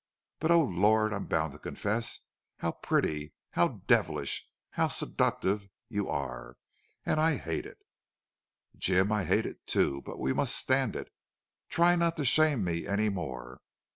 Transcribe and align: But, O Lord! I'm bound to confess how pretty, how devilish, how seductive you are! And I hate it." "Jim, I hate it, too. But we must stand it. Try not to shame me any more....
But, 0.39 0.49
O 0.49 0.63
Lord! 0.63 1.13
I'm 1.13 1.27
bound 1.27 1.53
to 1.53 1.59
confess 1.59 2.21
how 2.57 2.71
pretty, 2.71 3.35
how 3.51 3.83
devilish, 3.85 4.47
how 4.71 4.87
seductive 4.87 5.69
you 5.89 6.09
are! 6.09 6.57
And 7.05 7.19
I 7.19 7.35
hate 7.35 7.67
it." 7.67 7.77
"Jim, 8.75 9.11
I 9.11 9.25
hate 9.25 9.45
it, 9.45 9.67
too. 9.67 10.01
But 10.01 10.17
we 10.19 10.33
must 10.33 10.55
stand 10.55 10.95
it. 10.95 11.11
Try 11.69 11.95
not 11.95 12.15
to 12.15 12.25
shame 12.25 12.63
me 12.63 12.87
any 12.87 13.09
more.... 13.09 13.61